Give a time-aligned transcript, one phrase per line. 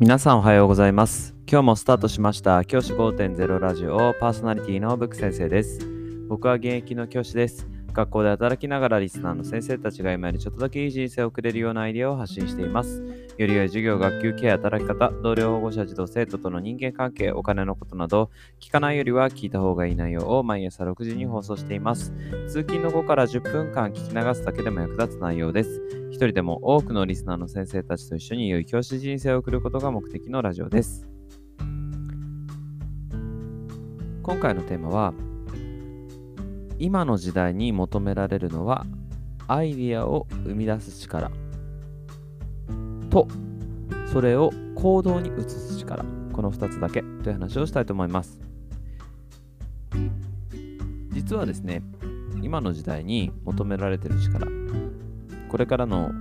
[0.00, 1.34] 皆さんおはようございます。
[1.46, 5.86] 今日もスタートしました教師5.0ラジオパーソナリティのブック先生です。
[6.26, 7.68] 僕は現役の教師です。
[7.92, 13.02] 学校で働きながらリスナーの先生たちが今よりちょっとだけいい人生を送れるようなアイデアを発信しています。
[13.36, 18.30] より良い授業、学級ケア、働き方、同僚保護者、児童生徒との人間関係、お金のことなど、
[18.60, 22.12] 聞かないよりは聞いた方がいい内容を毎朝6時に放送しています。
[22.48, 25.82] 通勤の後から10分間聞き流すだけでも役立つ内容です。
[26.10, 31.08] 一人でも多くのリスナーの先生たちと一緒に良い教師人生を送ることが目的のラジオです。
[34.22, 35.14] 今回のテーマは、
[36.80, 38.86] 今の時代に求められるのは
[39.46, 41.30] アイディアを生み出す力。
[43.10, 43.28] と
[44.10, 46.02] それを行動に移す力。
[46.32, 47.02] この2つだけ。
[47.02, 48.40] という話をしたいと思います。
[51.10, 51.82] 実はですね
[52.40, 54.46] 今の時代に求められてる力。
[55.50, 56.12] これからの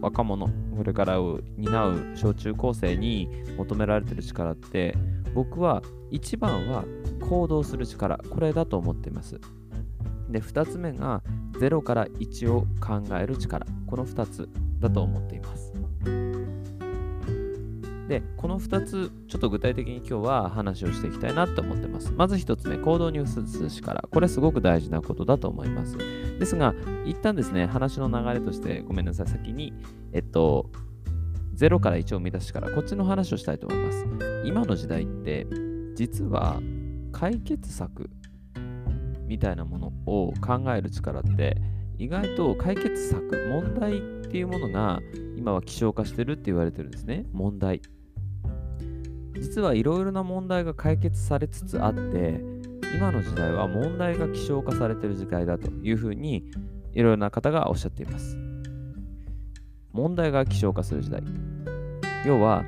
[0.00, 4.94] 若者これからを担う小中高生に求められてる力って
[5.34, 6.84] 僕は一番は
[7.28, 8.18] 行動する力。
[8.30, 9.40] これだと思っています。
[10.34, 11.22] で2つ目が
[11.60, 13.64] 0から1を考える力。
[13.86, 14.48] この2つ
[14.80, 15.72] だと思っています。
[18.08, 22.12] でこの2つちょっと具体的に今日は話をしていきたいなと思ってます。
[22.12, 24.08] まず1つ目行動に移す力。
[24.10, 25.96] これすごく大事なことだと思います。
[25.96, 26.74] ですが
[27.06, 29.72] 一旦ですね話の流れとしてごめんなさい先に
[30.12, 30.68] えっと
[31.54, 32.72] 0から1を生み出す力。
[32.72, 34.04] こっちの話をしたいと思います。
[34.44, 35.46] 今の時代って
[35.94, 36.60] 実は
[37.12, 38.10] 解決策
[39.34, 41.56] みたいなものを考える力って
[41.98, 45.00] 意外と解決策問題っていうものが
[45.36, 47.26] 今は希少化してるって言われてるんですね。
[47.32, 47.82] 問題。
[49.34, 52.40] 実はいろいろな問題が解決されつつあって
[52.96, 56.44] 今の時代は問題が希少化されてる時代だというふうに
[56.92, 58.38] いろいろな方がおっしゃっています。
[59.90, 61.24] 問題が希少化する時代。
[62.24, 62.64] 要は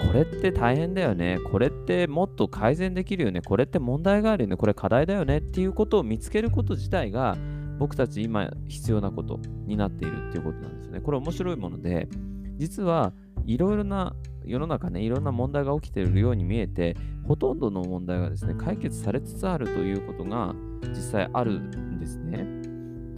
[0.00, 1.38] これって大変だよね。
[1.50, 3.40] これってもっと改善できるよね。
[3.42, 4.56] これって問題があるよね。
[4.56, 7.36] これ課題だよねっていうことを見つけること自体が
[7.78, 11.00] 僕たち今必要なことになっているっていうことなんですよね。
[11.00, 12.08] これ面白いもので、
[12.56, 13.12] 実は
[13.46, 16.96] いろいろな世の中ね、いろんな問題が起きているように見えて、
[17.26, 20.54] ほとんどの問題がですね、解決されつつあるということが
[20.88, 22.46] 実際あるんですね。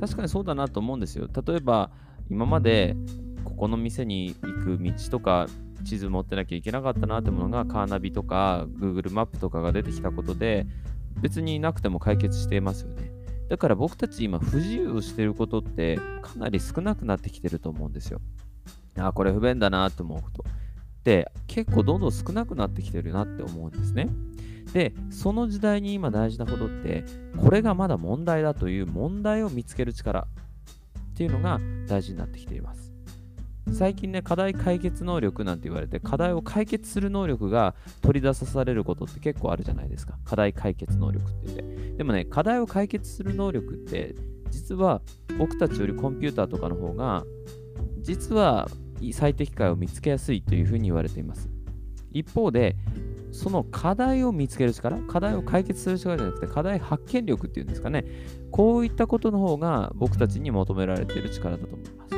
[0.00, 1.28] 確かにそうだなと思うんですよ。
[1.46, 1.90] 例えば
[2.30, 2.96] 今まで
[3.44, 5.46] ここの店に行く道とか
[5.86, 10.66] 地図持ってなきゃいけなかったなってものがカーナビとか Google マップとかが出てきたことで
[11.20, 13.10] 別になくても解決していますよね。
[13.48, 18.20] だから僕たち今不自由してることってかなり少なくなってきてると思うんですよ。
[18.98, 20.44] あこれ不便だなって思うこと。
[21.04, 24.08] で結構どんどん少なくなってきてるなって思うんですね。
[24.72, 27.04] でその時代に今大事なことって
[27.36, 30.26] これがまだ問題だという問題を見つける力
[31.12, 32.95] っていうのが大事になってきています。
[33.72, 40.18] 最近ね、課題解決能力なんて言われて、課題を解決する能力が取り出されることって結構あるじゃないですか。
[40.24, 41.96] 課題解決能力って言って。
[41.96, 44.14] でもね、課題を解決する能力って、
[44.50, 45.02] 実は
[45.38, 47.24] 僕たちよりコンピューターとかの方が、
[48.00, 48.68] 実は
[49.12, 51.50] 最適解を見つけやすいというふうに言われています。
[52.12, 52.76] 一方で、
[53.32, 58.04] その課題を見つける力、課題を解決する力じゃなくて、課題発見力っていうんですかね。
[58.50, 62.15] こういったことの方が僕たちに求められている力だと思います。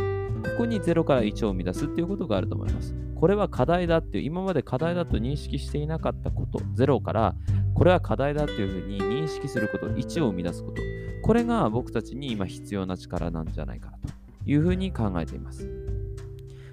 [0.59, 2.93] ここに0から1を生み出すっていうことがあると思います。
[3.15, 7.37] これは課題だっていう、今まで課題だと認識していなかったこと、0から、
[7.77, 10.83] これは課題だっていうふうに認識すること、1を生み出すこと、
[11.23, 14.09] これが僕たちに今必要な力なんじゃないかなと
[14.47, 15.71] いうふうに考えています。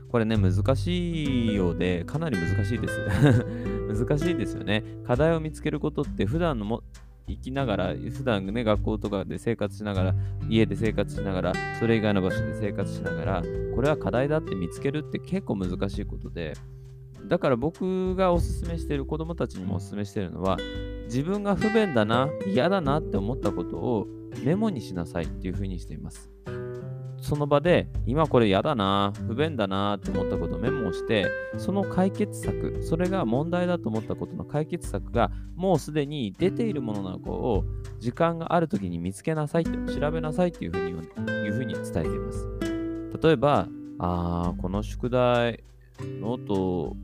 [0.10, 3.00] これね、難しいようで、かなり難しいです。
[3.88, 4.84] 難しいですよね。
[5.06, 6.82] 課題を見つけることって普段のも
[7.28, 10.16] 生きながら、普段ね、学校とかで生活しながら、
[10.48, 13.44] 家で生活しながら、それ以外の場所で生活しながら、
[13.76, 16.54] これは課題だって見つけるって結構難しいことで、
[17.28, 20.58] だから僕がおすすめしている、子どもたちにもおすすめしているのは、
[21.06, 24.08] 自分が不便だな、嫌だなって思ったことを
[24.44, 26.30] メモにしなさいっていうふうにしています。
[27.22, 31.28] その場で、今これ嫌だな、不便だなって思ったことをメモをして、
[31.58, 37.64] その解決策、それが問題だと思ったことの解決策が、もうすでに出ているものなのかを、
[38.00, 42.48] 時間があるときに見つけなさいと、調べなさいっていうふうにいうふうに伝えています。
[43.22, 43.68] 例えば、
[44.00, 45.64] あー、この宿題、
[46.20, 46.96] ノート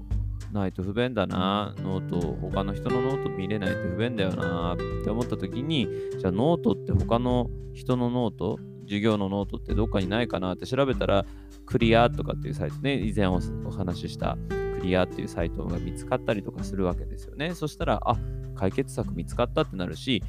[0.51, 5.87] ないと不便だな、ノート、他の人のノート見れないと不便だよなって思ったときに、
[6.19, 8.59] じゃあノートって他の人のノート、
[8.91, 11.25] 授業のノートってどっかにないかなって調べたら、
[11.65, 13.39] Clear とかっていうサイトね、以前お
[13.71, 14.37] 話しした
[14.77, 17.55] Clear っていうサイトが見つかったりとかするわけですよね。
[17.55, 18.17] そしたら、あ、
[18.55, 20.21] 解決策見つかったってなるし、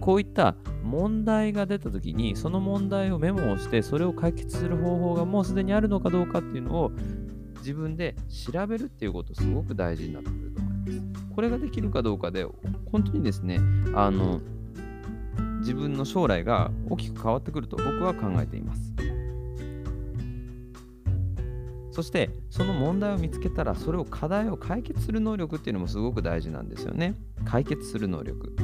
[0.00, 6.92] こういった問題が出たときに、その問題をメモをして、それを解決する方法がもうすでにあるのかどうかっていうのを
[7.58, 11.26] 自分で調べるっていうことすごく大事になってくると思います。
[11.34, 12.46] これができるかどうかで、
[12.90, 13.60] 本当にですね、
[13.94, 14.40] あの、
[15.66, 18.92] 自分の将来が大きく変わってくると僕は考えています。
[21.90, 27.16] そしてその問題を見つけたらそれを課題を解決する能力っていうのもすごく大事なんですよね。
[27.44, 28.54] 解決する能力。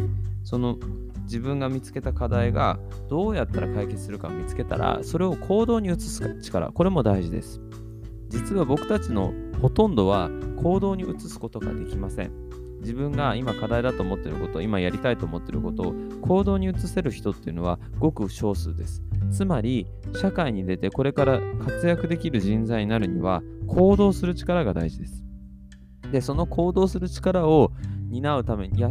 [0.45, 0.79] その
[1.25, 2.79] 自分が見つけた課題が
[3.09, 7.61] どうやったら解決するかを見つけたらそれを行動に移す力これも大事です。
[8.29, 10.31] 実は僕たちのほとんどは
[10.63, 12.31] 行動に移すことができません。
[12.83, 19.03] 自分が今課題だと思っていること、今やりたいと思っていることを行動に移せる人っていうのはごく少数です。
[19.31, 19.87] つまり、
[20.21, 25.25] 社会に出てこれから活躍できる人材になるには行動する力が大事です。
[26.11, 27.73] で、その行動する力を
[28.11, 28.91] 担うために、養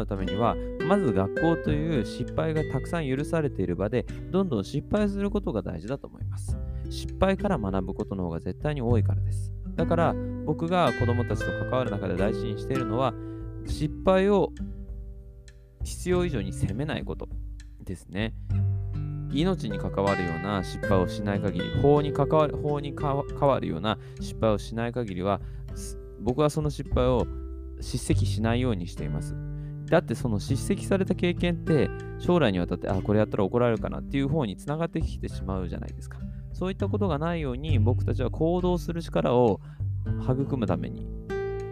[0.00, 0.54] うためには、
[0.86, 6.58] まず学校という失敗がたくさん許されている場で、どんどん失敗することが大事だと思います。
[6.90, 9.52] 失敗から学ぶことの方が絶対に多いからです。
[9.76, 10.14] だから
[10.44, 13.14] 僕が子供たちと関わる中で大事にしているのは
[13.68, 14.52] 失敗を
[15.84, 17.28] 必要以上に責めないこと
[17.84, 18.34] ですね。
[19.32, 25.40] 命に関わるような失敗をしない限り、法に関わる法に関わるような失敗をしない限りは、
[26.20, 27.26] 僕はその失敗を
[27.80, 29.36] 叱責しないようにしています。
[29.86, 31.88] だってその叱責された経験って
[32.18, 36.18] 将来にわたってあこれやったら怒られるかなっていう方につながってきてしまうじゃないですか。
[36.52, 39.60] そういったことがないように僕たちは行動する力を
[40.22, 41.06] 育むために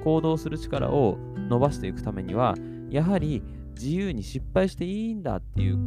[0.07, 1.19] 行動する力を
[1.49, 2.55] 伸ばしていくためには
[2.91, 3.43] やはり
[3.75, 5.79] 自由に失敗していいんだっていう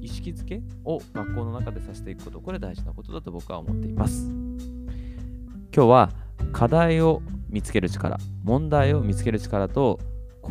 [0.00, 4.26] 意識づけを学校の中でさせていくことこれ大事なことだと僕は思っています。
[4.26, 6.10] 今日は
[6.50, 7.20] 課題を
[7.50, 10.00] 見つける力問題を見つける力と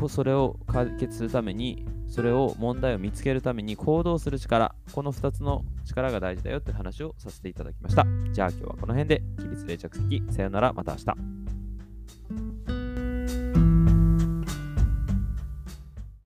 [0.10, 8.06] それを解決するためにそれを問題を見つけるために行動する力この2つの力が大事だよって話をさせていただきました。
[8.32, 10.24] じゃあ今日はこの辺で起立冷着席。
[10.30, 10.72] さよなら。
[10.72, 12.47] また明日。